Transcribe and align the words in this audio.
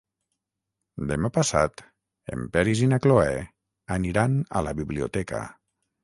Demà 1.09 1.29
passat 1.33 1.83
en 2.35 2.47
Peris 2.55 2.81
i 2.85 2.87
na 2.93 2.99
Cloè 3.03 3.35
aniran 3.97 4.39
a 4.61 4.63
la 4.69 4.73
biblioteca. 4.81 5.43